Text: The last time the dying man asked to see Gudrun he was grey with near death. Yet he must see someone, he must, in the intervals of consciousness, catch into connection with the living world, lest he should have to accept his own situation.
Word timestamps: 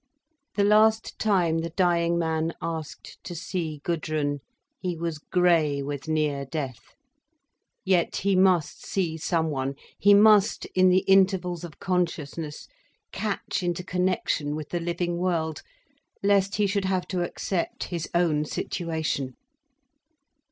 The 0.55 0.63
last 0.63 1.19
time 1.19 1.59
the 1.59 1.69
dying 1.69 2.17
man 2.17 2.53
asked 2.59 3.23
to 3.23 3.35
see 3.35 3.81
Gudrun 3.83 4.39
he 4.79 4.97
was 4.97 5.19
grey 5.19 5.83
with 5.83 6.07
near 6.07 6.43
death. 6.43 6.95
Yet 7.85 8.15
he 8.15 8.35
must 8.35 8.83
see 8.83 9.15
someone, 9.17 9.75
he 9.99 10.15
must, 10.15 10.65
in 10.73 10.89
the 10.89 11.05
intervals 11.07 11.63
of 11.63 11.77
consciousness, 11.77 12.67
catch 13.11 13.61
into 13.61 13.83
connection 13.83 14.55
with 14.55 14.69
the 14.69 14.79
living 14.79 15.17
world, 15.19 15.61
lest 16.23 16.55
he 16.55 16.65
should 16.65 16.85
have 16.85 17.07
to 17.09 17.21
accept 17.21 17.83
his 17.83 18.09
own 18.15 18.43
situation. 18.43 19.35